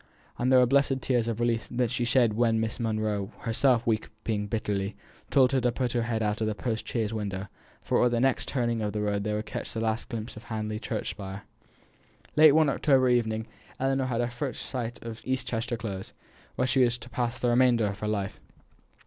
And 0.39 0.51
they 0.51 0.57
were 0.57 0.65
blessed 0.65 0.99
tears 1.03 1.27
of 1.27 1.39
relief 1.39 1.67
that 1.69 1.91
she 1.91 2.05
shed 2.05 2.33
when 2.33 2.59
Miss 2.59 2.79
Monro, 2.79 3.31
herself 3.41 3.85
weeping 3.85 4.47
bitterly, 4.47 4.95
told 5.29 5.51
her 5.51 5.61
to 5.61 5.71
put 5.71 5.91
her 5.91 6.01
head 6.01 6.23
out 6.23 6.41
of 6.41 6.47
the 6.47 6.55
post 6.55 6.87
chaise 6.87 7.13
window, 7.13 7.45
for 7.83 8.03
at 8.03 8.09
the 8.09 8.19
next 8.19 8.47
turning 8.47 8.81
of 8.81 8.93
the 8.93 9.01
road 9.01 9.23
they 9.23 9.31
would 9.35 9.45
catch 9.45 9.71
the 9.73 9.79
last 9.79 10.09
glimpse 10.09 10.35
of 10.35 10.45
Hamley 10.45 10.79
church 10.79 11.11
spire. 11.11 11.43
Late 12.35 12.53
one 12.53 12.67
October 12.69 13.09
evening, 13.09 13.45
Ellinor 13.79 14.05
had 14.07 14.21
her 14.21 14.31
first 14.31 14.65
sight 14.65 14.97
of 15.05 15.21
East 15.23 15.45
Chester 15.47 15.77
Close, 15.77 16.13
where 16.55 16.65
she 16.65 16.83
was 16.83 16.97
to 16.97 17.07
pass 17.07 17.37
the 17.37 17.49
remainder 17.49 17.85
of 17.85 17.99
her 17.99 18.07
life. 18.07 18.39